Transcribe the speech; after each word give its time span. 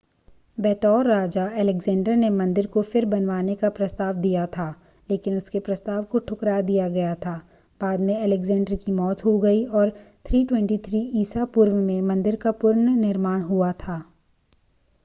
बतौर 0.57 1.07
राजा 1.07 1.41
अलेक्जेंडर 1.63 2.15
ने 2.15 2.29
मंदिर 2.37 2.67
को 2.67 2.81
फिर 2.83 3.05
बनवाने 3.05 3.55
का 3.55 3.69
प्रस्ताव 3.71 4.15
दिया 4.21 4.45
था 4.47 4.65
लेकिन 5.09 5.37
उसके 5.37 5.59
प्रस्ताव 5.59 6.03
को 6.05 6.19
ठुकरा 6.31 6.59
दिया 6.71 6.89
गया 6.89 7.13
था 7.25 7.35
बाद 7.81 8.01
में 8.01 8.15
अलेक्जेंडर 8.17 8.75
की 8.77 8.91
मौत 8.93 9.25
हो 9.25 9.37
गई 9.39 9.63
और 9.75 9.93
323 10.25 11.07
ईसा 11.21 11.45
पूर्व 11.53 11.75
में 11.83 12.01
मंदिर 12.09 12.35
का 12.37 12.51
पुनर्निर्माण 12.59 13.41
हुआ 13.43 13.71
था 13.79 14.03